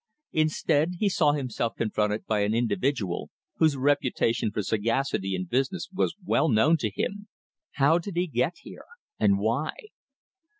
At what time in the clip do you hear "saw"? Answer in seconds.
1.07-1.31